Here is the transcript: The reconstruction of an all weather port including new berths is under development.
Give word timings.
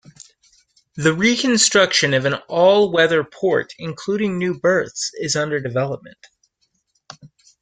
The 0.95 1.13
reconstruction 1.13 2.15
of 2.15 2.25
an 2.25 2.33
all 2.47 2.91
weather 2.91 3.23
port 3.23 3.73
including 3.77 4.39
new 4.39 4.59
berths 4.59 5.11
is 5.13 5.35
under 5.35 5.59
development. 5.59 6.17